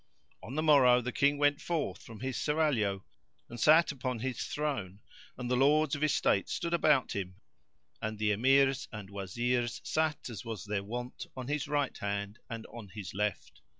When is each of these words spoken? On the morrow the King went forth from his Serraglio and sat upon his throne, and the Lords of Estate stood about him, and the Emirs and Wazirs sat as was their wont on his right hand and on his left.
On 0.41 0.55
the 0.55 0.63
morrow 0.63 0.99
the 0.99 1.11
King 1.11 1.37
went 1.37 1.61
forth 1.61 2.01
from 2.01 2.21
his 2.21 2.35
Serraglio 2.35 3.03
and 3.49 3.59
sat 3.59 3.91
upon 3.91 4.17
his 4.17 4.43
throne, 4.45 4.99
and 5.37 5.47
the 5.47 5.55
Lords 5.55 5.93
of 5.93 6.03
Estate 6.03 6.49
stood 6.49 6.73
about 6.73 7.11
him, 7.11 7.35
and 8.01 8.17
the 8.17 8.31
Emirs 8.31 8.87
and 8.91 9.11
Wazirs 9.11 9.79
sat 9.83 10.27
as 10.27 10.43
was 10.43 10.65
their 10.65 10.83
wont 10.83 11.27
on 11.37 11.47
his 11.49 11.67
right 11.67 11.95
hand 11.99 12.39
and 12.49 12.65
on 12.73 12.87
his 12.89 13.13
left. 13.13 13.61